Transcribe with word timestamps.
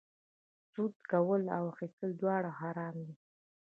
سود 0.71 0.95
کول 1.11 1.41
او 1.57 1.63
اخیستل 1.73 2.09
دواړه 2.21 2.49
حرام 2.59 2.95
دي 3.05 3.15